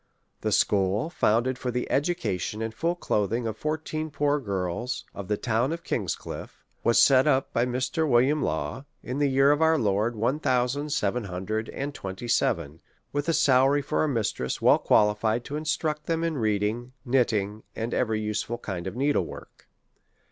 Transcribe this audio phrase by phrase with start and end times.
[0.39, 5.37] The school, founded for the education and full clothing of fourteen poor girls of the
[5.37, 8.09] town of King's Cliffe, was set up by Mr.
[8.09, 8.41] Wm.
[8.41, 12.79] Law, in the year of our Lord, one thousand seven hundred and twenty seven,
[13.13, 17.61] with a salary for a mistress well qualified to in struct them in reading, knitting,
[17.75, 19.67] and .every useful kind of needle work.